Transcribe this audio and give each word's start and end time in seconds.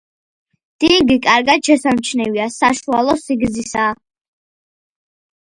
დინგი 0.83 1.17
კარგად 1.25 1.69
შესამჩნევია, 1.71 2.47
საშუალო 2.57 3.15
სიგრძისაა. 3.27 3.93